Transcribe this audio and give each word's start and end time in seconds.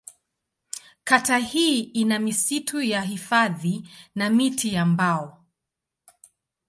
Kata 1.03 1.37
hii 1.37 1.81
ina 1.83 2.19
misitu 2.19 2.81
ya 2.81 3.01
hifadhi 3.01 3.89
na 4.15 4.29
miti 4.29 4.73
ya 4.73 4.85
mbao. 4.85 5.45